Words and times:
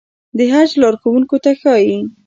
د 0.37 0.39
حج 0.53 0.71
لارښوونکو 0.81 1.35
ته 1.43 1.51
ښايي. 1.59 1.99